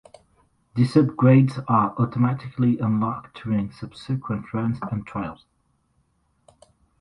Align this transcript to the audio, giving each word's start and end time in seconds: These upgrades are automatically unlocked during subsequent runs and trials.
These 0.73 0.95
upgrades 0.95 1.63
are 1.67 1.93
automatically 1.95 2.79
unlocked 2.79 3.43
during 3.43 3.71
subsequent 3.71 4.51
runs 4.51 4.79
and 4.91 5.05
trials. 5.05 5.45